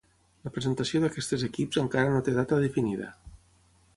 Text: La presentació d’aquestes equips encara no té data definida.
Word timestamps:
La 0.45 0.51
presentació 0.53 1.01
d’aquestes 1.03 1.43
equips 1.49 1.79
encara 1.83 2.15
no 2.15 2.23
té 2.29 2.35
data 2.39 2.61
definida. 2.65 3.13